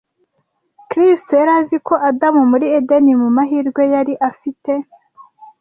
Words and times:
Kristo 0.89 1.31
yari 1.39 1.51
azi 1.59 1.77
ko 1.87 1.93
Adamu 2.09 2.41
muri 2.51 2.65
Edeni, 2.77 3.11
mu 3.21 3.29
mahirwe 3.35 3.81
yari 3.93 4.13
afite, 4.29 4.71